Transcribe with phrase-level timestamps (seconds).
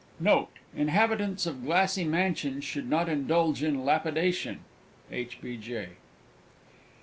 [0.19, 0.49] Note.
[0.75, 4.61] Inhabitants of glassy mansions should not indulge in lapidation.
[5.11, 5.37] H.
[5.43, 5.57] B.
[5.57, 5.89] J.